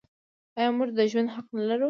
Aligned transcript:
آیا 0.57 0.69
موږ 0.77 0.89
د 0.97 0.99
ژوند 1.11 1.29
حق 1.35 1.47
نلرو؟ 1.55 1.79